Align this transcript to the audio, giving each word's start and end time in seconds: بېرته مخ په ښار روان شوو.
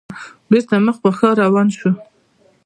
بېرته 0.49 0.75
مخ 0.85 0.97
په 1.03 1.09
ښار 1.17 1.35
روان 1.43 1.67
شوو. 1.77 1.91